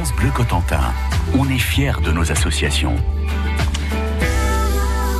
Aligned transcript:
France 0.00 0.16
Bleu 0.16 0.30
Cotentin, 0.30 0.94
on 1.38 1.46
est 1.50 1.58
fiers 1.58 2.00
de 2.02 2.10
nos 2.10 2.32
associations. 2.32 2.96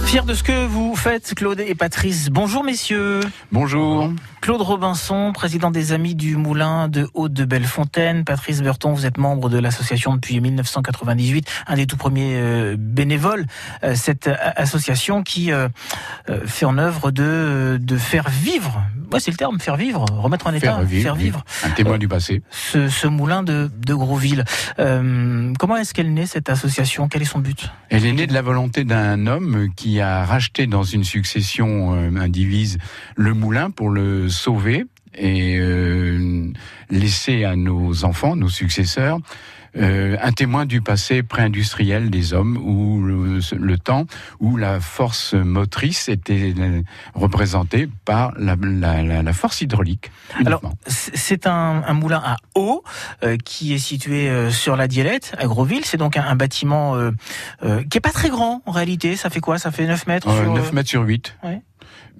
Fier 0.07 0.25
de 0.25 0.33
ce 0.33 0.43
que 0.43 0.65
vous 0.65 0.97
faites, 0.97 1.35
Claude 1.35 1.61
et 1.61 1.75
Patrice. 1.75 2.31
Bonjour 2.31 2.65
messieurs. 2.65 3.21
Bonjour. 3.53 4.11
Claude 4.41 4.63
Robinson, 4.63 5.33
président 5.35 5.71
des 5.71 5.93
Amis 5.93 6.15
du 6.15 6.37
Moulin 6.37 6.89
de 6.89 7.11
Haute 7.13 7.35
de 7.35 7.45
Bellefontaine. 7.45 8.25
Patrice 8.25 8.63
Burton, 8.63 8.95
vous 8.95 9.05
êtes 9.05 9.19
membre 9.19 9.51
de 9.51 9.59
l'association 9.59 10.15
depuis 10.15 10.41
1998, 10.41 11.47
un 11.67 11.77
des 11.77 11.87
tout 11.87 11.99
premiers 11.99 12.37
euh, 12.37 12.77
bénévoles. 12.79 13.45
Euh, 13.85 13.95
cette 13.95 14.31
association 14.57 15.23
qui 15.23 15.53
euh, 15.53 15.69
fait 16.47 16.65
en 16.65 16.79
œuvre 16.79 17.11
de, 17.11 17.79
de 17.79 17.97
faire 17.99 18.31
vivre, 18.31 18.83
ouais, 19.13 19.21
c'est 19.21 19.31
le 19.31 19.37
terme, 19.37 19.59
faire 19.61 19.77
vivre, 19.77 20.05
remettre 20.11 20.47
en 20.47 20.53
état, 20.53 20.77
faire 20.77 20.83
vivre, 20.83 21.03
faire 21.03 21.15
vivre. 21.15 21.45
Un 21.65 21.71
témoin 21.71 21.99
du 21.99 22.09
passé. 22.09 22.43
Ce, 22.51 22.89
ce 22.89 23.07
moulin 23.07 23.43
de, 23.43 23.71
de 23.87 23.95
Grosville. 23.95 24.45
comment 24.77 25.77
est-ce 25.77 25.95
qu'elle 25.95 26.13
naît 26.15 26.27
cette 26.27 26.49
association? 26.49 27.09
Quel 27.09 27.23
est 27.23 27.27
son 27.27 27.39
but? 27.39 27.71
Elle 27.89 28.07
est 28.07 28.13
née 28.13 28.27
de 28.27 28.35
la 28.35 28.43
volonté 28.43 28.85
d'un 28.85 29.27
homme 29.27 29.69
qui 29.77 30.01
a 30.01 30.25
racheté 30.25 30.67
dans 30.67 30.85
une 30.85 31.05
succession 31.05 31.93
indivise 32.19 32.79
le 33.17 33.35
moulin 33.35 33.71
pour 33.71 33.91
le 33.91 34.29
sauver 34.29 34.85
et 35.15 35.59
euh, 35.59 36.53
laisser 36.91 37.45
à 37.45 37.57
nos 37.57 38.05
enfants, 38.05 38.37
nos 38.37 38.49
successeurs, 38.49 39.19
euh, 39.77 40.17
un 40.21 40.33
témoin 40.33 40.67
du 40.67 40.81
passé 40.81 41.23
pré-industriel 41.23 42.11
des 42.11 42.33
hommes, 42.35 42.57
où 42.57 43.03
le, 43.03 43.79
temps 43.79 44.07
où 44.41 44.57
la 44.57 44.81
force 44.81 45.35
motrice 45.35 46.09
était 46.09 46.55
représentée 47.15 47.89
par 48.05 48.33
la, 48.37 49.33
force 49.33 49.61
hydraulique. 49.61 50.11
Alors, 50.45 50.61
c'est 50.87 51.47
un, 51.47 51.93
moulin 51.93 52.21
à 52.25 52.37
eau 52.57 52.83
euh, 53.23 53.37
qui 53.37 53.73
est 53.73 53.79
situé 53.79 54.51
sur 54.51 54.75
la 54.75 54.89
Dielette, 54.89 55.37
à 55.39 55.47
Grosville. 55.47 55.85
C'est 55.85 55.97
donc 55.97 56.17
un, 56.17 56.35
bâtiment 56.35 56.97
qui 57.63 57.99
est 57.99 58.03
pas 58.03 58.11
très 58.11 58.29
grand 58.29 58.63
en 58.67 58.73
réalité. 58.73 59.15
Ça 59.15 59.31
fait 59.31 59.41
quoi? 59.41 59.59
Ça 59.59 59.71
fait 59.71 59.87
9 59.87 60.07
mètres 60.09 60.33
sur... 60.33 60.53
9 60.53 60.73
mètres 60.73 60.89
sur 60.89 61.03
8 61.03 61.37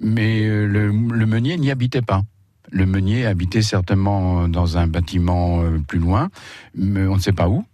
mais 0.01 0.41
euh, 0.47 0.65
le, 0.65 0.91
meunier 1.25 1.57
n'y 1.57 1.71
habitait 1.71 2.01
pas. 2.01 2.23
Le 2.71 2.85
meunier 2.85 3.25
habitait 3.25 3.61
certainement 3.61 4.47
dans 4.47 4.77
un 4.77 4.87
bâtiment 4.87 5.61
euh, 5.61 5.79
plus 5.85 5.99
loin, 5.99 6.29
mais 6.73 7.05
on 7.05 7.15
ne 7.15 7.21
sait 7.21 7.33
pas 7.33 7.49
où. 7.49 7.65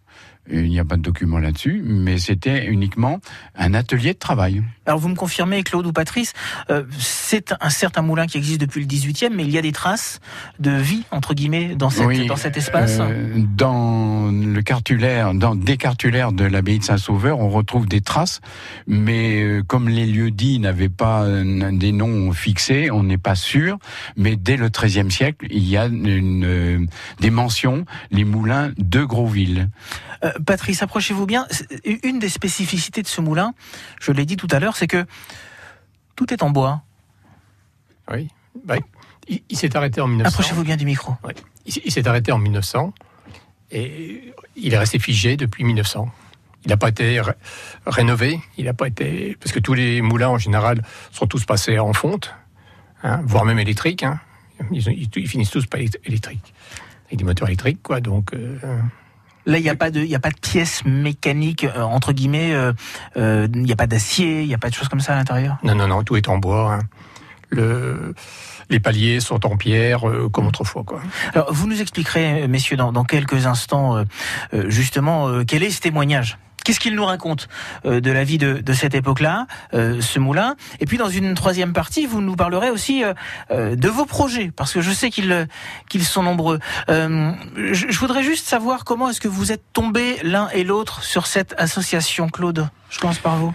Il 0.49 0.69
n'y 0.69 0.79
a 0.79 0.85
pas 0.85 0.95
de 0.95 1.01
document 1.01 1.39
là-dessus, 1.39 1.81
mais 1.83 2.17
c'était 2.17 2.65
uniquement 2.65 3.19
un 3.55 3.73
atelier 3.73 4.13
de 4.13 4.19
travail. 4.19 4.63
Alors 4.85 4.99
vous 4.99 5.09
me 5.09 5.15
confirmez, 5.15 5.63
Claude 5.63 5.85
ou 5.85 5.91
Patrice, 5.91 6.33
euh, 6.69 6.83
c'est 6.97 7.53
un 7.59 7.69
certain 7.69 8.01
moulin 8.01 8.25
qui 8.25 8.37
existe 8.37 8.61
depuis 8.61 8.79
le 8.79 8.87
18e, 8.87 9.31
mais 9.33 9.43
il 9.43 9.51
y 9.51 9.57
a 9.57 9.61
des 9.61 9.73
traces 9.73 10.21
de 10.59 10.71
vie, 10.71 11.03
entre 11.11 11.33
guillemets, 11.33 11.75
dans, 11.75 11.89
cette, 11.89 12.25
dans 12.25 12.37
cet 12.37 12.55
espace 12.55 12.97
euh, 12.99 13.33
Dans 13.35 14.31
le 14.31 14.61
cartulaire, 14.61 15.33
dans 15.33 15.55
des 15.55 15.75
cartulaires 15.75 16.31
de 16.31 16.45
l'abbaye 16.45 16.79
de 16.79 16.83
Saint-Sauveur, 16.83 17.39
on 17.39 17.49
retrouve 17.49 17.87
des 17.87 17.99
traces, 17.99 18.39
mais 18.87 19.43
euh, 19.43 19.63
comme 19.63 19.89
les 19.89 20.05
lieux 20.05 20.31
dits 20.31 20.59
n'avaient 20.59 20.87
pas 20.87 21.25
des 21.27 21.91
noms 21.91 22.31
fixés, 22.31 22.89
on 22.89 23.03
n'est 23.03 23.17
pas 23.17 23.35
sûr, 23.35 23.77
mais 24.15 24.37
dès 24.37 24.55
le 24.55 24.69
XIIIe 24.69 25.11
siècle, 25.11 25.47
il 25.49 25.67
y 25.67 25.75
a 25.75 25.87
une, 25.87 26.87
des 27.19 27.29
mentions, 27.29 27.85
les 28.11 28.23
moulins 28.23 28.71
de 28.77 29.03
Grosville. 29.03 29.69
Patrice, 30.45 30.83
approchez-vous 30.83 31.25
bien. 31.25 31.47
Une 32.03 32.19
des 32.19 32.29
spécificités 32.29 33.01
de 33.01 33.07
ce 33.07 33.21
moulin, 33.21 33.53
je 33.99 34.11
l'ai 34.11 34.25
dit 34.25 34.37
tout 34.37 34.47
à 34.51 34.59
l'heure, 34.59 34.75
c'est 34.75 34.87
que 34.87 35.05
tout 36.15 36.33
est 36.33 36.43
en 36.43 36.49
bois. 36.49 36.83
Oui. 38.11 38.29
Bah, 38.65 38.75
il, 39.27 39.57
s'est 39.57 39.75
arrêté 39.75 40.01
en 40.01 40.07
1900. 40.07 40.33
Approchez-vous 40.33 40.63
bien 40.63 40.77
du 40.77 40.85
micro. 40.85 41.13
Il, 41.65 41.91
s'est 41.91 42.07
arrêté 42.07 42.31
en 42.31 42.37
1900 42.37 42.93
et 43.71 44.33
il 44.55 44.73
est 44.73 44.77
resté 44.77 44.99
figé 44.99 45.37
depuis 45.37 45.63
1900. 45.63 46.09
Il 46.65 46.69
n'a 46.69 46.77
pas 46.77 46.89
été 46.89 47.21
rénové, 47.85 48.39
il 48.57 48.65
n'a 48.65 48.73
pas 48.73 48.87
été 48.87 49.37
parce 49.39 49.51
que 49.51 49.59
tous 49.59 49.73
les 49.73 50.01
moulins 50.01 50.29
en 50.29 50.37
général 50.37 50.83
sont 51.11 51.27
tous 51.27 51.45
passés 51.45 51.79
en 51.79 51.93
fonte, 51.93 52.33
hein, 53.03 53.21
voire 53.25 53.45
même 53.45 53.59
électriques. 53.59 54.03
Hein. 54.03 54.19
Ils, 54.71 55.27
finissent 55.27 55.51
tous 55.51 55.65
par 55.65 55.79
électriques, 55.79 56.53
avec 57.07 57.19
des 57.19 57.23
moteurs 57.23 57.47
électriques, 57.47 57.83
quoi. 57.83 57.99
Donc 57.99 58.33
euh, 58.33 58.57
Là, 59.47 59.59
il 59.59 59.63
n'y 59.63 59.69
a 59.69 59.75
pas 59.75 59.91
de, 59.91 60.01
il 60.01 60.13
a 60.13 60.19
pas 60.19 60.29
de 60.29 60.39
pièces 60.39 60.83
mécaniques 60.85 61.63
euh, 61.63 61.81
entre 61.81 62.11
guillemets. 62.11 62.53
Euh, 62.53 62.73
euh, 63.15 63.47
il 63.53 63.63
n'y 63.63 63.71
a 63.71 63.77
pas 63.77 63.87
d'acier, 63.87 64.41
il 64.41 64.47
n'y 64.47 64.53
a 64.53 64.57
pas 64.57 64.69
de 64.69 64.73
choses 64.73 64.89
comme 64.89 64.99
ça 64.99 65.13
à 65.13 65.15
l'intérieur? 65.15 65.57
Non, 65.63 65.73
non, 65.73 65.87
non, 65.87 66.03
tout 66.03 66.17
est 66.17 66.27
en 66.27 66.37
bois. 66.37 66.73
Hein. 66.73 66.79
Le, 67.49 68.13
les 68.69 68.81
paliers 68.81 69.21
sont 69.21 69.45
en 69.45 69.55
pierre 69.55 70.01
comme 70.33 70.47
autrefois. 70.47 70.83
Quoi. 70.83 70.99
Alors, 71.33 71.53
vous 71.53 71.65
nous 71.65 71.79
expliquerez, 71.79 72.45
messieurs, 72.49 72.75
dans, 72.75 72.91
dans 72.91 73.05
quelques 73.05 73.45
instants, 73.45 74.03
justement, 74.67 75.45
quel 75.45 75.63
est 75.63 75.69
ce 75.69 75.79
témoignage? 75.79 76.37
Qu'est-ce 76.67 76.81
qu'il 76.81 76.95
nous 76.95 77.05
raconte 77.05 77.47
euh, 77.85 78.01
de 78.01 78.11
la 78.11 78.25
vie 78.25 78.37
de, 78.37 78.73
cette 78.73 78.93
époque-là, 78.93 79.47
euh, 79.73 80.01
ce 80.01 80.19
moulin? 80.19 80.57
Et 80.81 80.85
puis 80.85 80.97
dans 80.97 81.07
une 81.07 81.33
troisième 81.33 81.71
partie, 81.71 82.05
vous 82.05 82.19
nous 82.19 82.35
parlerez 82.35 82.71
aussi 82.71 83.05
euh, 83.05 83.77
de 83.77 83.87
vos 83.87 84.03
projets, 84.05 84.51
parce 84.53 84.73
que 84.73 84.81
je 84.81 84.91
sais 84.91 85.09
qu'ils 85.09 85.47
qu'ils 85.87 86.03
sont 86.03 86.23
nombreux. 86.23 86.59
je, 86.89 87.97
voudrais 87.99 88.21
juste 88.21 88.49
savoir 88.49 88.83
comment 88.83 89.09
est-ce 89.09 89.21
que 89.21 89.29
vous 89.29 89.53
êtes 89.53 89.63
tombés 89.71 90.17
l'un 90.23 90.49
et 90.49 90.65
l'autre 90.65 91.03
sur 91.03 91.25
cette 91.25 91.55
association, 91.57 92.27
Claude? 92.27 92.67
Je 92.89 92.99
commence 92.99 93.19
par 93.19 93.37
vous. 93.37 93.53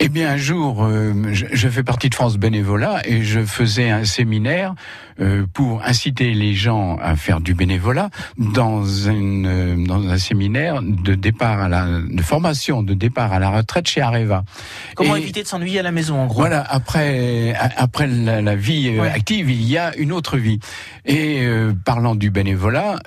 Eh 0.00 0.08
bien, 0.08 0.30
un 0.30 0.36
jour, 0.36 0.84
euh, 0.84 1.12
je, 1.32 1.68
fais 1.68 1.82
partie 1.82 2.08
de 2.08 2.14
France 2.14 2.36
Bénévolat 2.36 3.00
et 3.04 3.24
je 3.24 3.40
faisais 3.44 3.90
un 3.90 4.04
séminaire 4.04 4.76
euh, 5.20 5.44
pour 5.52 5.82
inciter 5.82 6.34
les 6.34 6.54
gens 6.54 6.98
à 7.02 7.16
faire 7.16 7.40
du 7.40 7.52
bénévolat 7.54 8.08
dans, 8.36 8.86
une, 8.86 9.46
euh, 9.46 9.74
dans 9.76 10.08
un 10.08 10.18
séminaire 10.18 10.82
de 10.82 11.16
départ 11.16 11.60
à 11.60 11.68
la 11.68 11.86
de 12.08 12.22
formation 12.22 12.84
de 12.84 12.94
départ 12.94 13.32
à 13.32 13.40
la 13.40 13.50
retraite 13.50 13.88
chez 13.88 14.00
Areva. 14.00 14.44
Comment 14.94 15.16
éviter 15.16 15.42
de 15.42 15.48
s'ennuyer 15.48 15.80
à 15.80 15.82
la 15.82 15.90
maison, 15.90 16.20
en 16.20 16.26
gros? 16.26 16.42
Voilà. 16.42 16.64
Après, 16.70 17.56
après 17.76 18.06
la, 18.06 18.54
vie 18.54 19.00
active, 19.00 19.50
il 19.50 19.68
y 19.68 19.78
a 19.78 19.96
une 19.96 20.12
autre 20.12 20.36
vie. 20.36 20.60
Et 21.06 21.44
parlant 21.84 22.14
du 22.14 22.30
bénévolat, 22.30 23.00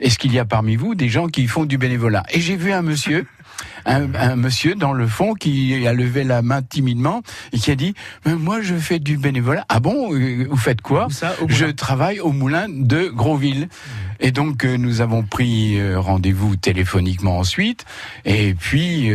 est-ce 0.00 0.18
qu'il 0.18 0.32
y 0.32 0.38
a 0.38 0.46
parmi 0.46 0.76
vous 0.76 0.94
des 0.94 1.10
gens 1.10 1.26
qui 1.26 1.46
font 1.46 1.66
du 1.66 1.76
bénévolat? 1.76 2.22
Et 2.30 2.40
j'ai 2.40 2.56
vu 2.56 2.72
un 2.72 2.82
monsieur 2.82 3.26
un, 3.86 4.36
monsieur 4.36 4.74
dans 4.74 4.92
le 4.92 5.06
fond 5.06 5.34
qui 5.34 5.86
a 5.86 5.92
levé 5.92 6.24
la 6.24 6.42
main 6.42 6.62
timidement 6.62 7.22
et 7.52 7.58
qui 7.58 7.70
a 7.70 7.76
dit 7.76 7.94
moi 8.26 8.60
je 8.60 8.74
fais 8.74 8.98
du 8.98 9.16
bénévolat. 9.16 9.64
Ah 9.68 9.80
bon 9.80 10.12
euh, 10.14 10.46
Vous 10.48 10.56
faites 10.56 10.80
quoi 10.80 11.08
Je 11.48 11.66
travaille 11.66 12.20
au 12.20 12.32
moulin 12.32 12.66
de 12.68 13.08
Grosville. 13.08 13.68
Et 14.18 14.30
donc 14.30 14.64
euh, 14.64 14.76
nous 14.76 15.02
avons 15.02 15.22
pris 15.22 15.78
euh, 15.78 16.00
rendez-vous 16.00 16.56
téléphoniquement 16.56 17.38
ensuite. 17.38 17.84
Et 18.24 18.54
puis 18.54 19.10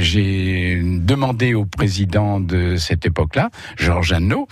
j'ai 0.00 0.80
demandé 0.82 1.54
au 1.54 1.64
président 1.64 2.40
de 2.40 2.76
cette 2.76 3.06
époque-là, 3.06 3.50
Georges 3.76 4.12
Anneau, 4.12 4.48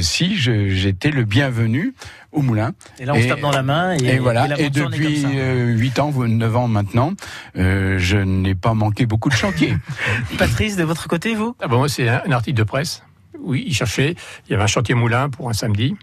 si 0.00 0.36
j'étais 0.36 1.10
le 1.10 1.24
bienvenu 1.24 1.94
au 2.32 2.40
moulin. 2.40 2.72
Et 2.98 3.04
là, 3.04 3.12
on 3.14 3.20
se 3.20 3.28
tape 3.28 3.40
dans 3.40 3.50
la 3.50 3.62
main. 3.62 3.92
Et, 3.92 4.18
voilà. 4.18 4.48
Et, 4.58 4.70
depuis 4.70 5.24
euh, 5.36 5.66
8 5.76 5.98
ans, 5.98 6.12
9 6.12 6.56
ans 6.56 6.68
maintenant, 6.68 7.12
je 7.54 8.16
n'ai 8.16 8.51
pas 8.54 8.74
manqué 8.74 9.06
beaucoup 9.06 9.28
de 9.28 9.34
chantiers. 9.34 9.76
Patrice, 10.38 10.76
de 10.76 10.84
votre 10.84 11.08
côté, 11.08 11.34
vous? 11.34 11.56
Ah 11.60 11.68
bon, 11.68 11.78
Moi, 11.78 11.88
c'est 11.88 12.08
un, 12.08 12.30
article 12.30 12.58
de 12.58 12.64
presse. 12.64 13.02
Oui, 13.38 13.64
il 13.66 13.74
cherchait. 13.74 14.14
Il 14.46 14.52
y 14.52 14.54
avait 14.54 14.62
un 14.62 14.68
chantier 14.68 14.94
moulin 14.94 15.28
pour 15.28 15.48
un 15.48 15.52
samedi 15.52 15.96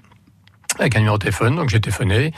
avec 0.78 0.96
un 0.96 1.00
numéro 1.00 1.18
de 1.18 1.24
téléphone. 1.24 1.56
Donc 1.56 1.70
j'ai 1.70 1.80
téléphoné. 1.80 2.34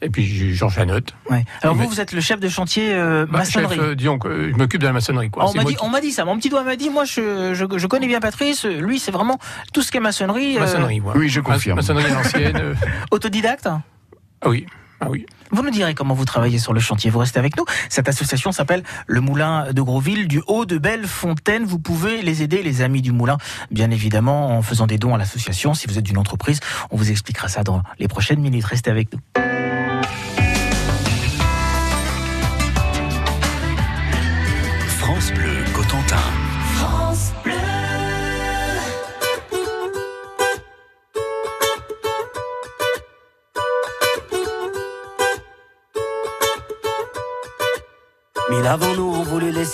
Et 0.00 0.10
puis 0.10 0.54
Georges 0.54 0.76
Janotte. 0.76 1.14
Ouais. 1.28 1.44
Alors 1.60 1.74
vous, 1.74 1.88
vous 1.88 2.00
êtes 2.00 2.12
le 2.12 2.20
chef 2.20 2.38
de 2.38 2.48
chantier 2.48 2.94
euh, 2.94 3.26
bah, 3.26 3.38
maçonnerie. 3.38 3.76
Chef, 3.76 3.84
euh, 3.84 3.94
disons 3.96 4.18
que 4.18 4.50
je 4.50 4.54
m'occupe 4.54 4.80
de 4.80 4.86
la 4.86 4.92
maçonnerie. 4.92 5.28
Quoi. 5.28 5.50
on 5.50 5.88
m'a 5.88 6.00
dit, 6.00 6.12
ça. 6.12 6.24
Mon 6.24 6.36
petit 6.36 6.50
doigt 6.50 6.62
m'a 6.62 6.76
dit, 6.76 6.88
moi 6.88 7.04
je, 7.04 7.52
je, 7.54 7.78
je, 7.78 7.86
connais 7.88 8.06
bien 8.06 8.20
Patrice. 8.20 8.64
Lui, 8.64 9.00
c'est 9.00 9.10
vraiment 9.10 9.38
tout 9.72 9.82
ce 9.82 9.90
qui 9.90 9.96
est 9.96 10.00
maçonnerie. 10.00 10.56
Euh, 10.56 10.60
maçonnerie, 10.60 11.02
Oui, 11.16 11.28
je 11.28 11.40
confirme. 11.40 11.76
Maçonnerie 11.76 12.14
ancienne. 12.14 12.76
Autodidacte? 13.10 13.66
Ah 13.66 14.48
oui. 14.48 14.66
Ah 15.00 15.08
oui. 15.10 15.26
Vous 15.50 15.62
nous 15.62 15.70
direz 15.70 15.94
comment 15.94 16.14
vous 16.14 16.24
travaillez 16.24 16.58
sur 16.58 16.72
le 16.72 16.80
chantier. 16.80 17.10
Vous 17.10 17.18
restez 17.18 17.38
avec 17.38 17.56
nous. 17.56 17.64
Cette 17.88 18.08
association 18.08 18.52
s'appelle 18.52 18.82
le 19.06 19.20
Moulin 19.20 19.72
de 19.72 19.82
Grosville, 19.82 20.28
du 20.28 20.42
haut 20.46 20.66
de 20.66 20.78
Bellefontaine. 20.78 21.64
Vous 21.64 21.78
pouvez 21.78 22.22
les 22.22 22.42
aider, 22.42 22.62
les 22.62 22.82
amis 22.82 23.02
du 23.02 23.12
Moulin, 23.12 23.38
bien 23.70 23.90
évidemment, 23.90 24.56
en 24.56 24.62
faisant 24.62 24.86
des 24.86 24.98
dons 24.98 25.14
à 25.14 25.18
l'association. 25.18 25.74
Si 25.74 25.86
vous 25.86 25.98
êtes 25.98 26.04
d'une 26.04 26.18
entreprise, 26.18 26.60
on 26.90 26.96
vous 26.96 27.10
expliquera 27.10 27.48
ça 27.48 27.62
dans 27.62 27.82
les 27.98 28.08
prochaines 28.08 28.40
minutes. 28.40 28.64
Restez 28.64 28.90
avec 28.90 29.08
nous. 29.12 29.47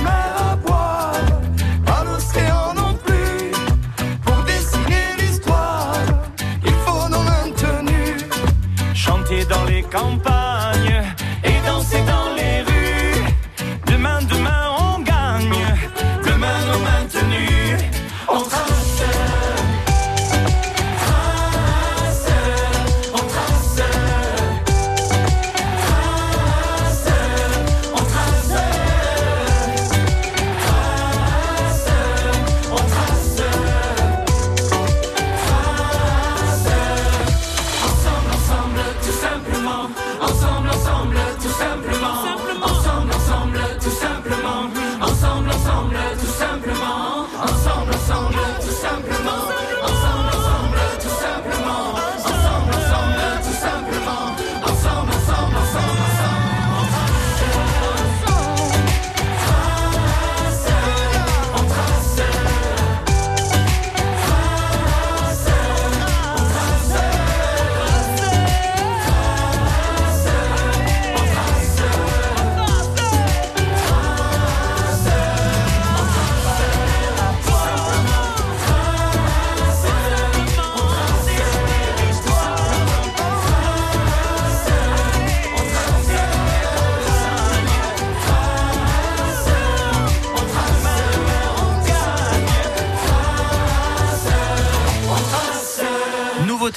C'est 0.00 0.06
pas 0.06 0.49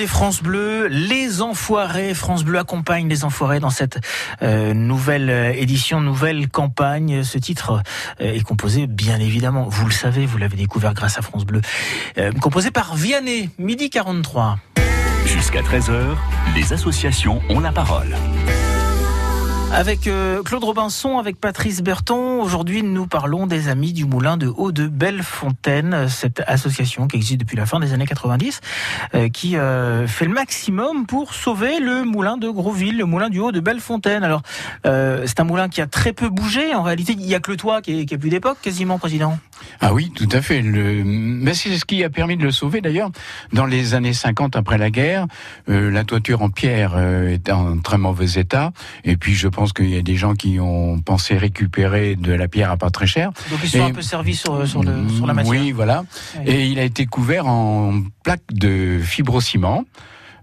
France 0.08 0.42
Bleu, 0.42 0.88
les 0.88 1.42
enfoirés. 1.42 2.14
France 2.14 2.44
Bleu 2.44 2.60
accompagne 2.60 3.08
les 3.08 3.26
enfoirés 3.26 3.60
dans 3.60 3.70
cette 3.70 4.00
euh, 4.42 4.74
nouvelle 4.74 5.30
euh, 5.30 5.54
édition, 5.54 6.02
nouvelle 6.02 6.50
campagne. 6.50 7.24
Ce 7.24 7.38
titre 7.38 7.82
euh, 8.22 8.34
est 8.34 8.44
composé, 8.44 8.88
bien 8.88 9.20
évidemment, 9.20 9.66
vous 9.68 9.86
le 9.86 9.92
savez, 9.92 10.26
vous 10.26 10.38
l'avez 10.38 10.58
découvert 10.58 10.94
grâce 10.94 11.18
à 11.18 11.22
France 11.22 11.46
Bleu, 11.46 11.62
composé 12.42 12.72
par 12.72 12.96
Vianney, 12.96 13.50
midi 13.58 13.90
43. 13.90 14.58
Jusqu'à 15.26 15.62
13h, 15.62 16.16
les 16.56 16.74
associations 16.74 17.42
ont 17.50 17.60
la 17.60 17.72
parole. 17.72 18.16
Avec 19.74 20.06
euh, 20.06 20.44
Claude 20.44 20.64
Robinson, 20.64 21.18
avec 21.18 21.40
Patrice 21.40 21.82
Berton, 21.82 22.44
aujourd'hui 22.44 22.84
nous 22.84 23.08
parlons 23.08 23.48
des 23.48 23.70
Amis 23.70 23.92
du 23.92 24.06
Moulin 24.06 24.38
de 24.38 24.46
Haut 24.46 24.72
de 24.72 24.86
Bellefontaine, 24.86 26.08
cette 26.10 26.44
association 26.46 27.08
qui 27.08 27.16
existe 27.16 27.40
depuis 27.40 27.58
la 27.58 27.66
fin 27.66 27.80
des 27.80 27.92
années 27.92 28.06
90, 28.06 28.62
euh, 29.16 29.30
qui 29.30 29.58
euh, 29.58 30.06
fait 30.06 30.26
le 30.26 30.34
maximum 30.34 31.08
pour 31.08 31.34
sauver 31.34 31.80
le 31.80 32.04
moulin 32.04 32.38
de 32.38 32.50
Grosville, 32.50 33.00
le 33.00 33.06
moulin 33.06 33.32
du 33.32 33.40
Haut 33.40 33.52
de 33.52 33.60
Bellefontaine. 33.62 34.24
Alors 34.24 34.44
c'est 34.84 35.40
un 35.40 35.44
moulin 35.44 35.70
qui 35.70 35.82
a 35.82 35.88
très 35.88 36.14
peu 36.14 36.30
bougé, 36.30 36.76
en 36.76 36.84
réalité 36.84 37.14
il 37.14 37.26
n'y 37.26 37.34
a 37.34 37.40
que 37.40 37.50
le 37.50 37.58
toit 37.58 37.82
qui 37.82 38.00
est, 38.00 38.12
est 38.12 38.18
plus 38.18 38.30
d'époque 38.30 38.60
quasiment, 38.62 39.00
Président. 39.00 39.40
Ah 39.82 39.94
oui, 39.94 40.12
tout 40.14 40.30
à 40.32 40.42
fait. 40.42 40.62
Mais 40.62 41.54
c'est 41.54 41.78
ce 41.78 41.86
qui 41.86 42.04
a 42.04 42.10
permis 42.10 42.38
de 42.38 42.44
le 42.44 42.52
sauver 42.52 42.82
d'ailleurs. 42.82 43.10
Dans 43.54 43.66
les 43.66 43.96
années 43.96 44.14
50 44.14 44.56
après 44.56 44.78
la 44.78 44.92
guerre, 44.92 45.26
la 45.68 46.04
toiture 46.04 46.42
en 46.42 46.50
pierre 46.50 47.00
était 47.28 47.54
en 47.54 47.80
très 47.80 47.98
mauvais 47.98 48.40
état. 48.40 48.72
Et 49.04 49.18
puis 49.18 49.34
je 49.34 49.48
pense 49.48 49.63
qu'il 49.72 49.90
y 49.90 49.98
a 49.98 50.02
des 50.02 50.16
gens 50.18 50.34
qui 50.34 50.60
ont 50.60 51.00
pensé 51.00 51.38
récupérer 51.38 52.18
de 52.18 52.34
la 52.34 52.50
pierre 52.50 52.72
à 52.72 52.76
pas 52.78 52.90
très 52.90 53.08
cher. 53.08 53.32
Donc 53.50 53.60
ils 53.64 53.70
sont 53.70 53.78
Et- 53.78 53.82
un 53.82 53.92
peu 53.92 54.02
servis 54.02 54.36
sur, 54.36 54.68
sur, 54.68 54.84
le, 54.84 55.08
sur 55.16 55.26
la 55.26 55.34
matière. 55.34 55.52
Oui, 55.62 55.72
voilà. 55.72 56.04
Oui. 56.40 56.44
Et 56.52 56.66
il 56.66 56.80
a 56.80 56.84
été 56.84 57.06
couvert 57.06 57.48
en 57.48 58.02
plaque 58.24 58.42
de 58.52 59.00
fibrociment. 59.02 59.86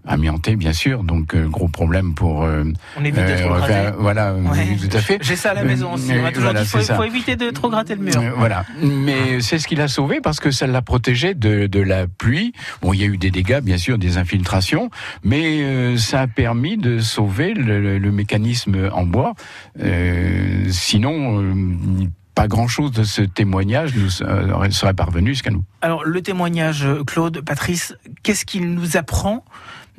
Amianté, 0.07 0.55
bien 0.55 0.73
sûr, 0.73 1.03
donc 1.03 1.35
euh, 1.35 1.47
gros 1.47 1.67
problème 1.67 2.15
pour. 2.15 2.43
euh, 2.43 2.63
On 2.97 3.01
évite 3.05 3.15
de 3.15 3.21
euh, 3.21 3.45
trop 3.45 3.53
gratter. 3.55 3.91
voilà, 3.99 4.33
Ouais. 4.33 4.75
tout 4.81 4.97
à 4.97 4.99
fait. 4.99 5.19
J'ai 5.21 5.35
ça 5.35 5.51
à 5.51 5.53
la 5.53 5.63
maison 5.63 5.93
aussi. 5.93 6.11
On 6.11 6.27
toujours 6.29 6.43
voilà, 6.43 6.63
dit 6.63 6.69
qu'il 6.69 6.81
faut, 6.81 6.93
faut 6.95 7.03
éviter 7.03 7.35
de 7.35 7.51
trop 7.51 7.69
gratter 7.69 7.95
le 7.95 8.01
mur. 8.01 8.13
Voilà. 8.37 8.65
Mais 8.81 9.41
c'est 9.41 9.59
ce 9.59 9.67
qu'il 9.67 9.79
a 9.79 9.87
sauvé 9.87 10.19
parce 10.21 10.39
que 10.39 10.49
ça 10.49 10.65
l'a 10.65 10.81
protégé 10.81 11.35
de, 11.35 11.67
de 11.67 11.79
la 11.79 12.07
pluie. 12.07 12.53
Bon, 12.81 12.93
il 12.93 12.99
y 12.99 13.03
a 13.03 13.07
eu 13.07 13.17
des 13.17 13.29
dégâts, 13.29 13.59
bien 13.61 13.77
sûr, 13.77 13.97
des 13.99 14.17
infiltrations, 14.17 14.89
mais 15.23 15.95
ça 15.97 16.21
a 16.21 16.27
permis 16.27 16.77
de 16.77 16.97
sauver 16.99 17.53
le, 17.53 17.99
le- 17.99 18.11
mécanisme 18.11 18.89
en 18.93 19.05
bois. 19.05 19.33
Sinon, 20.69 21.43
pas 22.35 22.47
grand-chose 22.47 22.91
de 22.91 23.03
ce 23.03 23.21
témoignage 23.21 23.93
nous 23.95 24.09
serait 24.09 24.93
parvenu 24.93 25.29
jusqu'à 25.31 25.51
nous. 25.51 25.63
Alors, 25.81 26.03
le 26.05 26.21
témoignage, 26.21 26.87
Claude, 27.05 27.41
Patrice, 27.45 27.95
qu'est-ce 28.23 28.45
qu'il 28.45 28.73
nous 28.73 28.97
apprend 28.97 29.43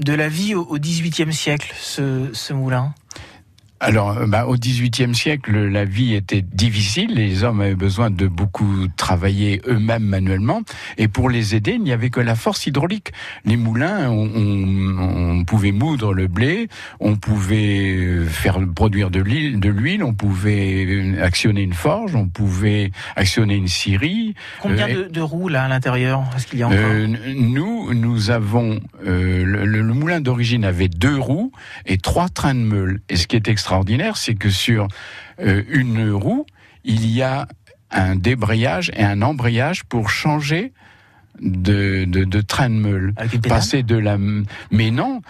de 0.05 0.13
la 0.13 0.29
vie 0.29 0.55
au 0.55 0.79
XVIIIe 0.79 1.33
siècle, 1.33 1.73
ce, 1.79 2.29
ce 2.33 2.53
moulin? 2.53 2.95
Alors, 3.85 4.17
euh, 4.17 4.27
bah, 4.29 4.47
au 4.47 4.55
XVIIIe 4.57 5.13
siècle, 5.13 5.53
la 5.67 5.85
vie 5.85 6.15
était 6.15 6.41
difficile. 6.41 7.15
Les 7.15 7.43
hommes 7.43 7.61
avaient 7.61 7.75
besoin 7.75 8.11
de 8.11 8.29
beaucoup 8.29 8.87
travailler 8.97 9.61
eux-mêmes 9.67 10.05
manuellement. 10.05 10.63
Et 10.99 11.09
pour 11.09 11.29
les 11.29 11.57
aider, 11.57 11.73
il 11.73 11.83
n'y 11.83 11.91
avait 11.91 12.09
que 12.11 12.21
la 12.21 12.37
force 12.37 12.65
hydraulique. 12.69 13.11
Les 13.45 13.57
moulins, 13.57 14.09
on, 14.09 14.31
on- 14.35 15.39
on 15.41 15.45
pouvait 15.45 15.73
moudre 15.73 16.15
le 16.15 16.29
blé, 16.29 16.69
on 17.01 17.17
pouvait 17.17 17.97
euh, 17.97 18.25
faire 18.27 18.59
produire 18.73 19.11
de 19.11 19.19
l'huile, 19.21 20.05
on 20.05 20.15
pouvait 20.15 20.85
euh, 20.87 21.23
actionner 21.25 21.63
une 21.63 21.73
forge, 21.73 22.15
on 22.15 22.29
pouvait 22.29 22.93
actionner 23.17 23.57
une 23.57 23.67
scierie. 23.69 24.35
Combien 24.61 24.89
Euh, 24.89 25.09
de, 25.09 25.13
de 25.13 25.21
roues 25.21 25.49
là 25.49 25.65
à 25.65 25.69
l'intérieur 25.69 26.23
Est-ce 26.37 26.47
qu'il 26.47 26.61
y 26.61 26.63
a 26.63 26.69
encore 26.69 26.79
Euh, 26.81 27.09
nous, 27.35 27.93
nous 27.95 28.31
avons 28.31 28.79
euh, 29.05 29.45
le, 29.45 29.65
le- 29.65 29.83
le 29.83 29.95
moulin 29.95 30.21
d'origine 30.21 30.65
avait 30.65 30.89
deux 30.89 31.19
roues 31.19 31.51
et 31.87 31.99
trois 31.99 32.29
trains 32.29 32.55
de 32.55 32.61
meule. 32.61 33.01
Et 33.09 33.17
ce 33.17 33.27
qui 33.27 33.35
est 33.35 33.49
extraordinaire, 33.49 33.72
c'est 34.17 34.35
que 34.35 34.51
sur 34.51 34.89
euh, 35.41 35.63
une 35.69 36.11
roue, 36.11 36.47
il 36.85 37.07
y 37.11 37.23
a 37.23 37.47
un 37.91 38.17
débrayage 38.17 38.91
et 38.97 39.03
un 39.05 39.23
embrayage 39.23 39.85
pour 39.85 40.11
changer 40.11 40.73
de, 41.41 42.05
de, 42.05 42.25
de 42.25 42.41
train 42.41 42.69
de 42.69 42.75
meule. 42.75 43.15
Passer 43.49 43.83
de 43.83 43.97
la, 43.97 44.17
mais 44.71 44.91
non, 44.91 45.23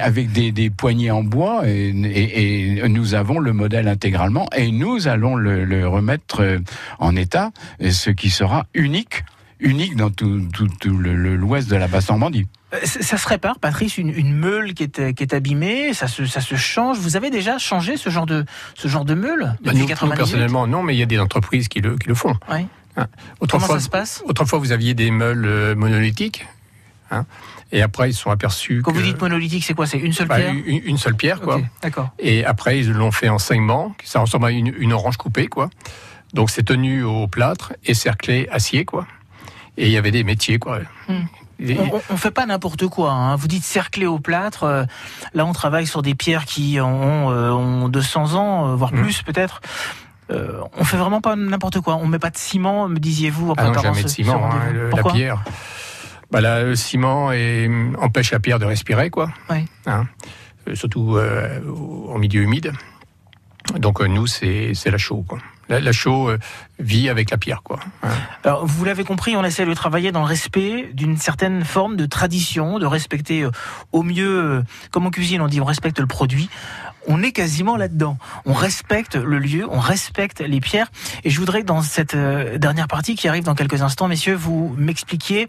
avec 0.00 0.32
des, 0.32 0.52
des 0.52 0.70
poignées 0.70 1.10
en 1.10 1.22
bois 1.24 1.68
et, 1.68 1.88
et, 1.90 2.78
et 2.78 2.88
nous 2.88 3.14
avons 3.14 3.38
le 3.40 3.52
modèle 3.52 3.88
intégralement 3.88 4.48
et 4.56 4.70
nous 4.70 5.06
allons 5.08 5.34
le, 5.36 5.64
le 5.64 5.86
remettre 5.88 6.40
euh, 6.40 6.58
en 6.98 7.14
état, 7.16 7.50
ce 7.90 8.10
qui 8.10 8.30
sera 8.30 8.66
unique, 8.74 9.24
unique 9.60 9.96
dans 9.96 10.10
tout, 10.10 10.40
tout, 10.52 10.68
tout 10.80 10.96
le- 10.96 11.14
le- 11.16 11.36
l'ouest 11.36 11.68
de 11.68 11.76
la 11.76 11.88
Basse-Normandie. 11.88 12.46
Euh, 12.46 12.63
Ça 12.84 13.02
ça 13.02 13.16
se 13.18 13.28
répare, 13.28 13.58
Patrice, 13.58 13.98
une, 13.98 14.10
une 14.10 14.34
meule 14.34 14.74
qui 14.74 14.82
est, 14.82 14.98
euh, 14.98 15.12
qui 15.12 15.22
est 15.22 15.32
abîmée, 15.34 15.94
ça 15.94 16.08
se, 16.08 16.26
ça 16.26 16.40
se 16.40 16.56
change. 16.56 16.98
Vous 16.98 17.16
avez 17.16 17.30
déjà 17.30 17.58
changé 17.58 17.96
ce 17.96 18.10
genre 18.10 18.26
de, 18.26 18.44
ce 18.74 18.88
genre 18.88 19.04
de 19.04 19.14
meule 19.14 19.56
Bah, 19.62 19.72
depuis 19.72 19.74
nous, 19.76 19.82
nous, 19.82 19.88
98 19.88 20.16
personnellement, 20.16 20.66
non, 20.66 20.82
mais 20.82 20.94
il 20.94 20.98
y 20.98 21.02
a 21.02 21.06
des 21.06 21.18
entreprises 21.20 21.68
qui 21.68 21.80
le, 21.80 21.96
qui 21.96 22.08
le 22.08 22.14
font. 22.14 22.34
Ouais. 22.50 22.66
Hein. 22.96 23.06
Comment 23.06 23.06
Autrefois, 23.40 23.78
ça 23.78 23.84
se 23.84 23.90
passe? 23.90 24.22
autrefois, 24.26 24.58
vous 24.58 24.72
aviez 24.72 24.94
des 24.94 25.10
meules 25.10 25.44
euh, 25.46 25.74
monolithiques. 25.74 26.46
hein, 27.10 27.26
et 27.72 27.82
après, 27.82 28.10
ils 28.10 28.14
se 28.14 28.20
sont 28.22 28.30
aperçus 28.30 28.82
Quand 28.84 28.92
que... 28.92 28.98
vous 28.98 29.02
dites 29.02 29.20
monolithique, 29.20 29.64
c'est 29.64 29.74
quoi? 29.74 29.86
C'est 29.86 29.98
une 29.98 30.12
seule 30.12 30.28
bah, 30.28 30.36
pierre? 30.36 30.52
une, 30.54 30.82
une 30.84 30.98
seule 30.98 31.16
pierre, 31.16 31.40
quoi. 31.40 31.60
D'accord. 31.82 32.10
Et 32.20 32.44
après, 32.44 32.78
ils 32.78 32.90
l'ont 32.92 33.10
fait 33.10 33.28
en 33.28 33.38
saignement. 33.38 33.94
Ça 34.04 34.20
ressemble 34.20 34.46
à 34.46 34.50
une, 34.50 34.72
une 34.78 34.92
orange 34.92 35.16
coupée, 35.16 35.48
quoi. 35.48 35.70
Donc, 36.34 36.50
c'est 36.50 36.62
tenu 36.62 37.02
au 37.02 37.26
plâtre 37.26 37.72
et 37.84 37.94
cerclé 37.94 38.48
acier, 38.52 38.84
quoi. 38.84 39.06
Et 39.76 39.86
il 39.86 39.92
y 39.92 39.96
avait 39.96 40.12
des 40.12 40.22
métiers, 40.22 40.58
quoi. 40.60 40.80
Hmm. 41.08 41.24
On, 41.60 42.00
on 42.10 42.16
fait 42.16 42.30
pas 42.30 42.46
n'importe 42.46 42.86
quoi. 42.88 43.12
hein. 43.12 43.36
Vous 43.36 43.48
dites 43.48 43.64
cerclé 43.64 44.06
au 44.06 44.18
plâtre. 44.18 44.64
euh, 44.64 44.84
là, 45.34 45.46
on 45.46 45.52
travaille 45.52 45.86
sur 45.86 46.02
des 46.02 46.14
pierres 46.14 46.44
qui 46.44 46.78
ont, 46.80 47.30
euh, 47.30 47.50
ont 47.50 47.88
200 47.88 48.34
ans, 48.34 48.68
euh, 48.70 48.74
voire 48.74 48.92
Mhm. 48.92 49.02
plus 49.02 49.22
peut-être. 49.22 49.60
Euh, 50.30 50.60
on 50.78 50.84
fait 50.84 50.96
vraiment 50.96 51.20
pas 51.20 51.36
n'importe 51.36 51.80
quoi. 51.80 51.96
On 51.96 52.06
met 52.06 52.18
pas 52.18 52.30
de 52.30 52.36
ciment, 52.38 52.88
me 52.88 52.98
disiez-vous 52.98 53.50
en 53.50 53.54
Ah 53.56 53.68
non, 53.70 53.74
jamais 53.82 54.02
de 54.02 54.08
ce- 54.08 54.14
ciment, 54.14 54.50
hein, 54.50 54.70
le- 54.72 54.90
la 54.90 55.02
pierre. 55.02 55.44
Bah 56.30 56.40
là, 56.40 56.62
le 56.64 56.74
ciment 56.76 57.30
est- 57.30 57.70
empêche 58.00 58.32
la 58.32 58.40
pierre 58.40 58.58
de 58.58 58.64
respirer, 58.64 59.10
quoi. 59.10 59.30
Oui. 59.50 59.66
Hein, 59.86 60.06
euh, 60.66 60.74
surtout 60.74 61.16
euh, 61.16 61.60
en 62.08 62.18
milieu 62.18 62.40
humide. 62.42 62.72
Donc 63.76 64.00
euh, 64.00 64.06
nous, 64.06 64.26
c'est 64.26 64.72
c'est 64.74 64.90
la 64.90 64.98
chaux, 64.98 65.24
quoi. 65.28 65.38
La, 65.68 65.92
chaux 65.92 66.28
euh, 66.28 66.38
vit 66.78 67.08
avec 67.08 67.30
la 67.30 67.38
pierre, 67.38 67.62
quoi. 67.62 67.80
Vous 68.62 68.84
l'avez 68.84 69.04
compris, 69.04 69.36
on 69.36 69.44
essaie 69.44 69.66
de 69.66 69.74
travailler 69.74 70.12
dans 70.12 70.20
le 70.20 70.26
respect 70.26 70.90
d'une 70.92 71.16
certaine 71.16 71.64
forme 71.64 71.96
de 71.96 72.06
tradition, 72.06 72.78
de 72.78 72.86
respecter 72.86 73.42
euh, 73.42 73.50
au 73.92 74.02
mieux, 74.02 74.42
euh, 74.42 74.62
comme 74.90 75.06
en 75.06 75.10
cuisine, 75.10 75.40
on 75.40 75.48
dit 75.48 75.60
on 75.60 75.64
respecte 75.64 75.98
le 75.98 76.06
produit. 76.06 76.48
On 77.06 77.22
est 77.22 77.32
quasiment 77.32 77.76
là-dedans. 77.76 78.16
On 78.46 78.54
respecte 78.54 79.16
le 79.16 79.38
lieu, 79.38 79.66
on 79.70 79.78
respecte 79.78 80.40
les 80.40 80.60
pierres. 80.60 80.90
Et 81.22 81.30
je 81.30 81.38
voudrais 81.38 81.62
dans 81.62 81.82
cette 81.82 82.16
dernière 82.16 82.88
partie 82.88 83.14
qui 83.14 83.28
arrive 83.28 83.44
dans 83.44 83.54
quelques 83.54 83.82
instants, 83.82 84.08
messieurs, 84.08 84.34
vous 84.34 84.74
m'expliquiez 84.78 85.48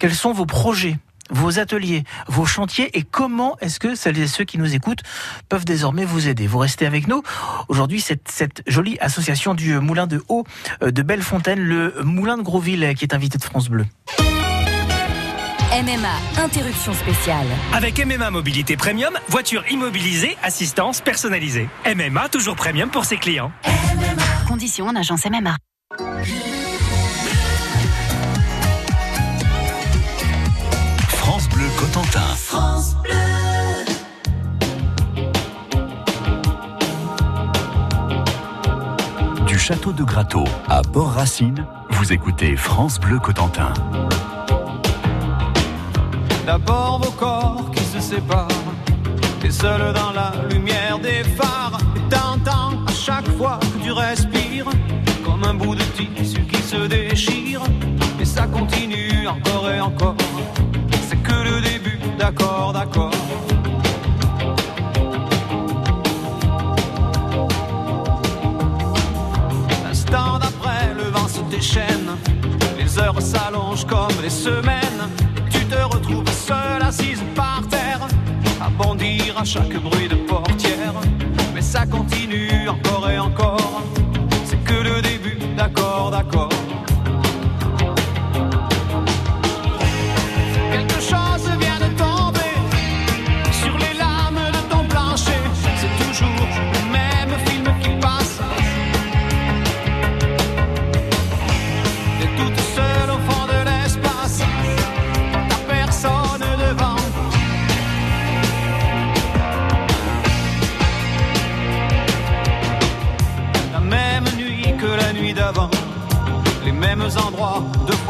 quels 0.00 0.14
sont 0.14 0.32
vos 0.32 0.46
projets 0.46 0.98
vos 1.30 1.58
ateliers, 1.58 2.04
vos 2.28 2.46
chantiers 2.46 2.96
et 2.96 3.02
comment 3.02 3.56
est-ce 3.60 3.80
que 3.80 3.94
celles 3.94 4.18
et 4.18 4.26
ceux 4.26 4.44
qui 4.44 4.58
nous 4.58 4.74
écoutent 4.74 5.02
peuvent 5.48 5.64
désormais 5.64 6.04
vous 6.04 6.28
aider. 6.28 6.46
Vous 6.46 6.58
restez 6.58 6.86
avec 6.86 7.08
nous. 7.08 7.22
Aujourd'hui, 7.68 8.00
cette, 8.00 8.28
cette 8.30 8.62
jolie 8.66 8.98
association 9.00 9.54
du 9.54 9.78
Moulin 9.78 10.06
de 10.06 10.22
Haut 10.28 10.44
euh, 10.82 10.90
de 10.90 11.02
Bellefontaine, 11.02 11.60
le 11.60 11.94
Moulin 12.02 12.36
de 12.36 12.42
Grosville, 12.42 12.94
qui 12.96 13.04
est 13.04 13.14
invité 13.14 13.38
de 13.38 13.44
France 13.44 13.68
Bleu. 13.68 13.86
MMA, 15.72 16.42
interruption 16.42 16.92
spéciale. 16.92 17.46
Avec 17.72 18.04
MMA 18.04 18.30
Mobilité 18.30 18.76
Premium, 18.76 19.16
voiture 19.28 19.62
immobilisée, 19.70 20.36
assistance 20.42 21.00
personnalisée. 21.00 21.68
MMA 21.86 22.28
toujours 22.28 22.56
premium 22.56 22.90
pour 22.90 23.04
ses 23.04 23.16
clients. 23.16 23.52
Conditions 24.48 24.88
en 24.88 24.96
agence 24.96 25.24
MMA. 25.26 25.56
Château 39.70 39.92
de 39.92 40.02
Grateau 40.02 40.42
à 40.68 40.82
Port-Racine, 40.82 41.64
vous 41.90 42.12
écoutez 42.12 42.56
France 42.56 42.98
Bleu 42.98 43.20
Cotentin. 43.20 43.72
D'abord 46.44 47.00
vos 47.00 47.12
corps 47.12 47.70
qui 47.72 47.84
se 47.84 48.00
séparent, 48.00 48.48
et 49.44 49.50
seul 49.52 49.92
dans 49.92 50.10
la 50.10 50.32
lumière 50.50 50.98
des 50.98 51.22
phares. 51.22 51.78
Et 51.94 52.00
t'entends 52.12 52.84
à 52.84 52.92
chaque 52.92 53.28
fois 53.38 53.60
que 53.60 53.84
tu 53.84 53.92
respires, 53.92 54.66
comme 55.24 55.44
un 55.44 55.54
bout 55.54 55.76
de 55.76 55.84
tissu 55.96 56.40
qui 56.46 56.62
se 56.62 56.88
déchire. 56.88 57.62
Et 58.20 58.24
ça 58.24 58.48
continue 58.48 59.28
encore 59.28 59.70
et 59.70 59.80
encore. 59.80 60.16
C'est 61.08 61.22
que 61.22 61.44
le 61.48 61.60
début, 61.60 62.00
d'accord, 62.18 62.72
d'accord. 62.72 63.12
Les 72.78 72.98
heures 72.98 73.20
s'allongent 73.20 73.84
comme 73.84 74.22
les 74.22 74.30
semaines. 74.30 75.02
Tu 75.50 75.62
te 75.66 75.74
retrouves 75.74 76.26
seul 76.32 76.80
assise 76.80 77.22
par 77.34 77.60
terre. 77.68 78.00
À 78.62 78.70
bondir 78.70 79.36
à 79.36 79.44
chaque 79.44 79.74
bruit 79.74 80.08
de 80.08 80.14
portière. 80.14 80.94
Mais 81.54 81.60
ça 81.60 81.84
continue 81.84 82.66
encore 82.66 83.10
et 83.10 83.18
encore. 83.18 83.82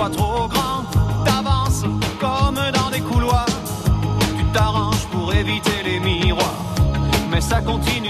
Trop 0.08 0.48
grands. 0.48 0.84
T'avances 1.24 1.82
comme 2.18 2.60
dans 2.72 2.90
des 2.90 3.00
couloirs. 3.00 3.46
Tu 4.38 4.44
t'arranges 4.52 5.06
pour 5.12 5.32
éviter 5.34 5.82
les 5.84 6.00
miroirs. 6.00 6.54
Mais 7.30 7.40
ça 7.40 7.60
continue 7.60 8.09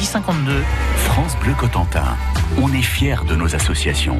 Midi 0.00 0.06
52. 0.06 0.64
France 0.96 1.36
Bleu 1.42 1.52
Cotentin. 1.52 2.16
On 2.58 2.72
est 2.72 2.80
fiers 2.80 3.22
de 3.28 3.36
nos 3.36 3.54
associations. 3.54 4.18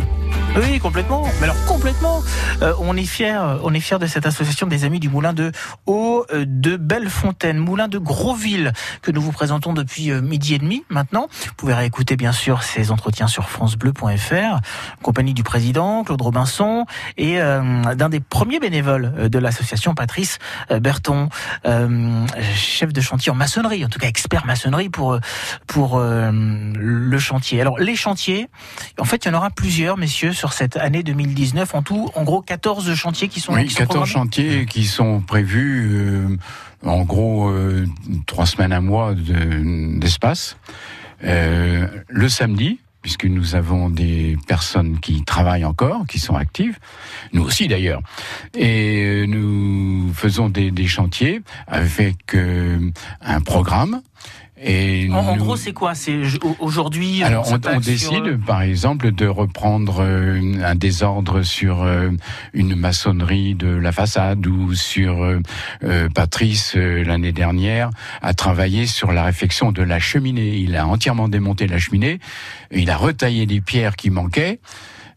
Oui, 0.57 0.80
complètement. 0.80 1.23
Mais 1.38 1.45
alors 1.45 1.64
complètement. 1.66 2.23
Euh, 2.61 2.75
on 2.80 2.97
est 2.97 3.04
fiers, 3.04 3.38
on 3.62 3.73
est 3.73 3.80
fiers 3.80 3.99
de 3.99 4.07
cette 4.07 4.26
association 4.26 4.66
des 4.66 4.85
amis 4.85 4.99
du 4.99 5.09
Moulin 5.09 5.33
de 5.33 5.52
Haut 5.87 6.26
euh, 6.33 6.45
de 6.47 6.76
Bellefontaine, 6.76 7.57
Moulin 7.57 7.88
de 7.88 7.99
Grosville, 7.99 8.73
que 9.00 9.11
nous 9.12 9.23
vous 9.23 9.33
présentons 9.33 9.73
depuis 9.73 10.11
euh, 10.11 10.21
midi 10.21 10.54
et 10.54 10.59
demi 10.59 10.85
maintenant. 10.88 11.28
Vous 11.30 11.54
pouvez 11.57 11.75
réécouter 11.75 12.16
bien 12.16 12.33
sûr 12.33 12.62
ces 12.62 12.90
entretiens 12.90 13.28
sur 13.28 13.49
francebleu.fr, 13.49 14.61
compagnie 15.02 15.35
du 15.35 15.42
président 15.45 16.02
Claude 16.04 16.21
Robinson 16.21 16.85
et 17.16 17.40
euh, 17.40 17.95
d'un 17.95 18.09
des 18.09 18.21
premiers 18.21 18.59
bénévoles 18.59 19.12
euh, 19.16 19.28
de 19.28 19.38
l'association, 19.38 19.95
Patrice 19.95 20.38
euh, 20.71 20.80
Berton, 20.80 21.28
euh, 21.64 22.26
chef 22.54 22.92
de 22.92 23.00
chantier 23.00 23.30
en 23.30 23.37
maçonnerie, 23.37 23.85
en 23.85 23.88
tout 23.88 24.00
cas 24.00 24.09
expert 24.09 24.45
maçonnerie 24.47 24.88
pour 24.88 25.12
euh, 25.14 25.21
pour 25.69 25.97
euh, 25.97 26.30
le 26.33 27.19
chantier. 27.19 27.61
Alors 27.61 27.78
les 27.78 27.97
chantiers, 27.97 28.49
en 28.99 29.04
fait, 29.04 29.25
il 29.25 29.28
y 29.28 29.30
en 29.30 29.38
aura 29.38 29.50
plusieurs, 29.50 29.97
messieurs, 29.97 30.33
sur 30.40 30.54
cette 30.54 30.78
année 30.78 31.02
2019. 31.02 31.75
En 31.75 31.82
tout, 31.82 32.09
en 32.14 32.25
gros, 32.25 32.40
14 32.40 32.94
chantiers 32.94 33.28
qui 33.28 33.40
sont, 33.40 33.52
Oui, 33.52 33.66
qui 33.66 33.75
sont 33.75 33.80
14 33.80 33.88
programmés. 34.09 34.11
chantiers 34.12 34.64
qui 34.66 34.87
sont 34.87 35.20
prévus, 35.20 35.90
euh, 35.92 36.37
en 36.82 37.02
gros, 37.04 37.50
euh, 37.50 37.87
trois 38.26 38.47
semaines, 38.47 38.73
un 38.73 38.80
mois 38.80 39.12
de- 39.14 39.99
d'espace. 40.00 40.56
Euh, 41.25 41.87
le 42.09 42.28
samedi, 42.30 42.80
puisque 43.02 43.26
nous 43.26 43.54
avons 43.54 43.90
des 43.90 44.38
personnes 44.47 44.99
qui 45.00 45.23
travaillent 45.25 45.66
encore, 45.66 46.06
qui 46.06 46.18
sont 46.18 46.37
actives, 46.37 46.78
nous 47.35 47.42
aussi 47.42 47.68
d'ailleurs. 47.68 48.00
Et 48.54 49.02
euh, 49.04 49.26
nous 49.26 50.11
faisons 50.14 50.49
des, 50.49 50.70
des 50.70 50.87
chantiers 50.87 51.42
avec 51.66 52.35
euh, 52.35 52.78
un 53.20 53.42
programme. 53.42 54.00
Et 54.62 55.09
En, 55.11 55.16
en 55.20 55.37
nous- 55.37 55.42
gros, 55.44 55.57
c'est 55.57 55.73
quoi? 55.73 55.94
C'est 55.94 56.20
aujourd'hui. 56.59 57.23
alors 57.23 57.46
on, 57.51 57.81
décide, 57.81 58.27
euh, 58.27 58.37
par 58.37 58.61
exemple, 58.61 59.11
de 59.11 59.27
reprendre 59.27 60.03
euh, 60.03 60.40
un 60.62 60.75
désordre 60.75 61.42
sur 61.42 61.83
euh, 61.83 62.11
une 62.53 62.75
maçonnerie 62.77 63.55
de 63.55 63.68
la 63.68 63.90
façade 63.90 64.46
ou 64.46 64.75
sur 64.75 65.23
euh, 65.25 65.40
euh, 65.83 66.09
Patrice 66.14 66.75
euh, 66.77 67.03
l'année 67.05 67.33
dernière 67.33 67.88
a 68.20 68.35
travaillé 68.35 68.87
sur 68.87 69.12
la 69.12 69.25
réfection 69.25 69.73
de 69.73 69.83
la 69.83 69.99
cheminée. 69.99 70.57
Il 70.59 70.77
a 70.77 70.87
entièrement 70.87 71.29
démonté 71.29 71.66
la 71.66 71.79
cheminée, 71.79 72.20
il 72.70 72.90
a 72.90 72.96
retaillé 72.99 73.46
les 73.46 73.61
pierres 73.62 73.96
qui 73.96 74.11
manquaient. 74.11 74.61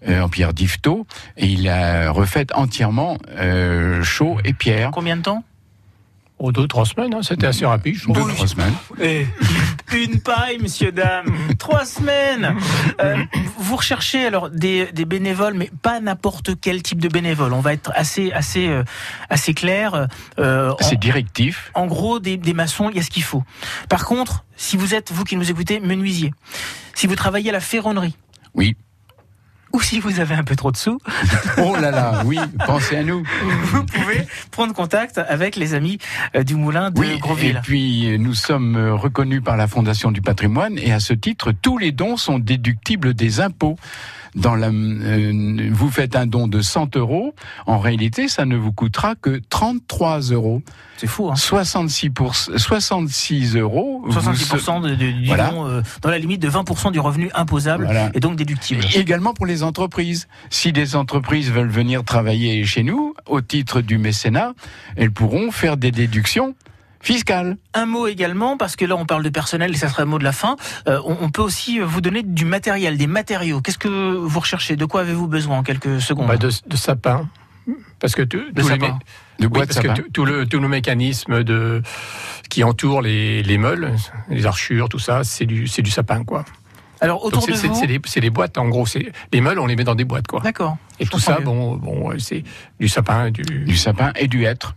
euh, 0.07 0.21
en 0.21 0.27
pierre 0.27 0.53
d'Ifto 0.53 1.05
et 1.37 1.47
il 1.47 1.69
a 1.69 2.11
refait 2.11 2.47
entièrement 2.53 3.17
euh, 3.37 4.03
chaud 4.03 4.37
et 4.43 4.51
pierre. 4.53 4.91
Combien 4.91 5.15
de 5.15 5.21
temps? 5.21 5.43
Oh, 6.45 6.51
deux, 6.51 6.67
trois 6.67 6.83
semaines, 6.85 7.13
hein, 7.13 7.21
c'était 7.23 7.47
assez 7.47 7.65
rapide, 7.65 7.95
je. 7.95 8.05
Deux, 8.11 8.19
trois 8.33 8.47
semaines. 8.47 8.73
Une 9.93 10.19
paille, 10.19 10.57
monsieur, 10.61 10.91
dame. 10.91 11.33
Trois 11.57 11.85
semaines. 11.85 12.57
Euh, 13.01 13.15
vous 13.57 13.77
recherchez 13.77 14.25
alors 14.25 14.49
des, 14.49 14.91
des 14.91 15.05
bénévoles, 15.05 15.53
mais 15.53 15.71
pas 15.81 16.01
n'importe 16.01 16.59
quel 16.59 16.83
type 16.83 16.99
de 16.99 17.07
bénévole. 17.07 17.53
On 17.53 17.61
va 17.61 17.71
être 17.71 17.93
assez, 17.95 18.33
assez, 18.33 18.67
euh, 18.67 18.83
assez 19.29 19.53
clair. 19.53 20.09
Euh, 20.37 20.73
C'est 20.81 20.97
en, 20.97 20.99
directif. 20.99 21.71
en 21.75 21.87
gros, 21.87 22.19
des, 22.19 22.35
des 22.35 22.53
maçons, 22.53 22.89
il 22.89 22.97
y 22.97 22.99
a 22.99 23.03
ce 23.03 23.09
qu'il 23.09 23.23
faut. 23.23 23.43
Par 23.87 24.03
contre, 24.03 24.43
si 24.57 24.75
vous 24.75 24.93
êtes, 24.93 25.13
vous 25.13 25.23
qui 25.23 25.37
nous 25.37 25.49
écoutez, 25.49 25.79
menuisier, 25.79 26.33
si 26.93 27.07
vous 27.07 27.15
travaillez 27.15 27.51
à 27.51 27.53
la 27.53 27.61
ferronnerie, 27.61 28.17
Oui. 28.53 28.75
Ou 29.73 29.81
si 29.81 29.99
vous 29.99 30.19
avez 30.19 30.35
un 30.35 30.43
peu 30.43 30.55
trop 30.55 30.71
de 30.71 30.77
sous, 30.77 30.99
Oh 31.57 31.75
là 31.75 31.89
là, 31.91 32.21
oui, 32.25 32.37
pensez 32.65 32.95
à 32.97 33.03
nous. 33.03 33.23
vous 33.63 33.83
pouvez 33.85 34.25
prendre 34.51 34.73
contact 34.73 35.17
avec 35.17 35.55
les 35.55 35.73
amis 35.73 35.97
euh, 36.35 36.43
du 36.43 36.55
moulin 36.55 36.91
de 36.91 36.99
Oui, 36.99 37.13
et 37.15 37.19
Grosville. 37.19 37.59
puis 37.63 38.11
euh, 38.13 38.17
nous 38.17 38.33
sommes 38.35 38.75
euh, 38.75 38.93
reconnus 38.93 39.41
par 39.43 39.57
la 39.57 39.67
Fondation 39.67 40.11
du 40.11 40.21
patrimoine 40.21 40.77
et 40.77 40.91
à 40.93 40.99
ce 40.99 41.13
titre, 41.13 41.51
tous 41.51 41.77
les 41.77 41.91
dons 41.91 42.17
sont 42.17 42.37
déductibles 42.39 43.13
des 43.13 43.41
impôts. 43.41 43.77
Dans 44.35 44.55
la, 44.55 44.67
euh, 44.69 45.69
vous 45.71 45.89
faites 45.91 46.15
un 46.15 46.25
don 46.25 46.47
de 46.47 46.61
100 46.61 46.95
euros, 46.97 47.35
en 47.67 47.77
réalité, 47.77 48.27
ça 48.27 48.45
ne 48.45 48.55
vous 48.55 48.71
coûtera 48.71 49.13
que 49.15 49.39
33 49.49 50.19
euros. 50.31 50.61
C'est 50.97 51.05
fou, 51.07 51.29
hein 51.29 51.35
66, 51.35 52.09
pour, 52.09 52.33
66 52.35 53.55
euros. 53.57 54.01
vous 54.05 54.11
se- 54.13 54.19
70% 54.55 54.81
de, 54.81 54.89
de- 54.95 55.11
du 55.11 55.25
Voilà. 55.27 55.49
don, 55.49 55.67
euh, 55.67 55.81
dans 56.01 56.09
la 56.09 56.17
limite 56.17 56.41
de 56.41 56.49
20% 56.49 56.91
du 56.91 56.99
revenu 56.99 57.29
imposable 57.35 57.85
Voilà. 57.85 58.09
et 58.13 58.19
donc 58.19 58.35
déductible. 58.35 58.83
Et 58.95 58.99
également 58.99 59.33
pour 59.33 59.45
les 59.45 59.61
entreprises. 59.63 60.27
Si 60.49 60.71
des 60.71 60.95
entreprises 60.95 61.51
veulent 61.51 61.67
venir 61.69 62.03
travailler 62.03 62.63
chez 62.65 62.83
nous, 62.83 63.13
au 63.27 63.41
titre 63.41 63.81
du 63.81 63.97
mécénat, 63.97 64.53
elles 64.95 65.11
pourront 65.11 65.51
faire 65.51 65.77
des 65.77 65.91
déductions 65.91 66.55
fiscales. 67.03 67.57
Un 67.75 67.85
mot 67.85 68.07
également, 68.07 68.57
parce 68.57 68.75
que 68.75 68.85
là 68.85 68.95
on 68.95 69.05
parle 69.05 69.21
de 69.23 69.29
personnel 69.29 69.71
et 69.71 69.77
ça 69.77 69.89
sera 69.89 70.01
le 70.03 70.09
mot 70.09 70.17
de 70.17 70.23
la 70.23 70.31
fin, 70.31 70.55
euh, 70.87 70.99
on, 71.05 71.17
on 71.21 71.29
peut 71.29 71.41
aussi 71.43 71.79
vous 71.79 72.01
donner 72.01 72.23
du 72.23 72.45
matériel, 72.45 72.97
des 72.97 73.05
matériaux. 73.07 73.61
Qu'est-ce 73.61 73.77
que 73.77 74.15
vous 74.15 74.39
recherchez? 74.39 74.75
De 74.75 74.85
quoi 74.85 75.01
avez-vous 75.01 75.27
besoin 75.27 75.59
en 75.59 75.63
quelques 75.63 76.01
secondes? 76.01 76.27
Bah, 76.27 76.37
de, 76.37 76.49
de 76.65 76.75
sapin. 76.77 77.29
Parce 77.99 78.15
que 78.15 78.21
tout, 78.23 78.39
De 78.51 78.61
tous 78.61 78.67
les 78.69 78.79
sapin. 78.79 78.99
De 79.39 79.47
Oui, 79.47 79.65
que 79.67 80.01
tout- 80.01 80.09
tout 80.13 80.25
le, 80.25 80.45
tout 80.45 80.59
le 80.59 80.67
mécanisme 80.67 81.43
de, 81.43 81.81
qui 82.49 82.63
entoure 82.63 83.01
les, 83.01 83.41
les 83.43 83.57
meules, 83.57 83.93
les 84.29 84.45
archures, 84.45 84.89
tout 84.89 84.99
ça, 84.99 85.23
c'est 85.23 85.45
du, 85.45 85.67
c'est 85.67 85.81
du 85.81 85.89
sapin, 85.91 86.23
quoi. 86.23 86.43
Alors 87.01 87.17
Donc 87.19 87.27
autour 87.27 87.43
c'est 87.43 87.51
de 87.53 87.57
c'est- 87.57 87.67
vous. 87.67 87.75
c'est 87.75 87.87
des, 87.87 87.99
c'est 88.05 88.19
des 88.21 88.29
boîtes, 88.29 88.57
en 88.57 88.67
gros. 88.69 88.85
c'est- 88.85 89.11
Les 89.31 89.41
meules, 89.41 89.59
on 89.59 89.65
les 89.65 89.75
met 89.75 89.83
dans 89.83 89.95
des 89.95 90.03
boîtes, 90.05 90.27
quoi. 90.27 90.39
D'accord. 90.41 90.77
Et 90.99 91.05
tout 91.05 91.19
ça, 91.19 91.39
mieux. 91.39 91.45
bon, 91.45 91.75
bon, 91.77 92.13
c'est 92.19 92.43
du 92.79 92.87
sapin, 92.87 93.31
du, 93.31 93.41
Du 93.41 93.75
sapin 93.77 94.11
et 94.17 94.27
du 94.27 94.43
hêtre. 94.45 94.75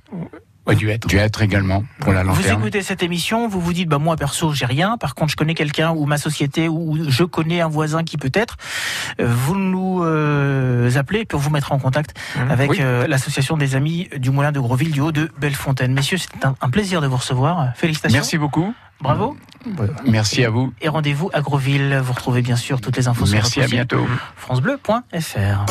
Ouais, 0.67 0.75
du 0.77 0.91
hêtre. 0.91 1.07
Du 1.07 1.17
hêtre 1.19 1.43
également 1.43 1.85
pour 2.01 2.13
la 2.13 2.23
Vous 2.23 2.29
lanterne. 2.37 2.61
écoutez 2.61 2.83
cette 2.83 3.03
émission, 3.03 3.49
vous 3.49 3.61
vous 3.61 3.73
dites, 3.73 3.89
bah 3.89 3.99
moi 3.99 4.17
perso, 4.17 4.53
j'ai 4.53 4.67
rien. 4.67 4.97
Par 4.99 5.15
contre, 5.15 5.31
je 5.33 5.37
connais 5.37 5.55
quelqu'un 5.55 5.91
ou 5.93 6.07
ma 6.07 6.19
société 6.19 6.69
ou 6.69 6.99
je 7.09 7.25
connais 7.25 7.61
un 7.61 7.69
voisin 7.69 8.05
qui 8.05 8.17
peut 8.17 8.31
être. 8.35 8.57
Euh, 9.21 9.27
Vous 9.33 9.57
nous 9.57 10.03
euh, 10.05 10.91
appelez 10.97 11.21
et 11.21 11.25
puis 11.25 11.37
on 11.37 11.41
vous 11.41 11.51
mettra 11.51 11.75
en 11.75 11.79
contact 11.79 12.17
avec 12.51 12.71
Oui. 12.71 12.79
euh, 12.81 13.07
l'association 13.07 13.57
des 13.57 13.75
amis 13.75 14.09
du 14.17 14.31
Moulin 14.31 14.53
de 14.53 14.61
Grosville 14.61 14.93
du 14.93 15.01
Haut 15.01 15.13
de 15.13 15.31
Bellefontaine. 15.39 15.93
Messieurs, 15.95 16.19
c'est 16.19 16.45
un, 16.45 16.55
un 16.61 16.71
plaisir 16.71 17.01
de 17.01 17.07
vous 17.07 17.17
recevoir. 17.17 17.69
Félicitations. 17.77 18.17
Merci 18.19 18.39
beaucoup. 18.39 18.75
Bravo. 19.01 19.37
Merci 20.07 20.43
à 20.45 20.49
vous. 20.51 20.73
Et 20.81 20.89
rendez-vous 20.89 21.29
à 21.35 21.43
Grosville. 21.43 22.01
Vous 22.03 22.13
retrouvez 22.15 22.41
bien 22.41 22.57
sûr 22.57 22.81
toutes 22.81 22.97
les 22.97 23.09
infos 23.09 23.27
Merci, 23.31 23.51
sur 23.53 23.63
à 23.63 23.65
notre 23.67 23.69
site 23.69 23.75
bientôt. 23.99 24.07
francebleu.fr. 24.37 25.65